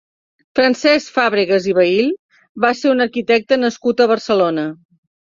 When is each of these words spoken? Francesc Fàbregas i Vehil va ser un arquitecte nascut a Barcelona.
Francesc 0.59 1.11
Fàbregas 1.17 1.69
i 1.73 1.77
Vehil 1.81 2.11
va 2.67 2.75
ser 2.83 2.93
un 2.97 3.09
arquitecte 3.09 3.63
nascut 3.69 4.07
a 4.09 4.13
Barcelona. 4.17 4.69